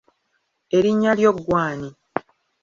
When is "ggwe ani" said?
1.37-1.89